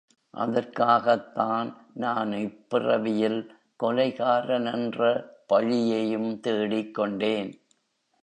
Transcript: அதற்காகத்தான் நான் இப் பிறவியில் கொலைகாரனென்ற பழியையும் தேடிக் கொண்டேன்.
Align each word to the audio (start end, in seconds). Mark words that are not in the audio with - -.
அதற்காகத்தான் 0.33 1.69
நான் 1.93 2.31
இப் 2.33 2.69
பிறவியில் 2.69 3.39
கொலைகாரனென்ற 3.83 5.01
பழியையும் 5.53 6.39
தேடிக் 6.39 6.93
கொண்டேன். 6.93 7.51